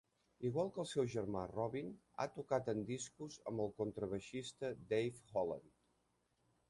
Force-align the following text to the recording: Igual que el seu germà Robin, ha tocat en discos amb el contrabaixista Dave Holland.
Igual 0.49 0.69
que 0.75 0.79
el 0.83 0.87
seu 0.91 1.03
germà 1.15 1.43
Robin, 1.51 1.91
ha 2.23 2.27
tocat 2.37 2.71
en 2.73 2.81
discos 2.87 3.37
amb 3.51 3.65
el 3.67 3.71
contrabaixista 3.83 4.73
Dave 4.95 5.23
Holland. 5.35 5.71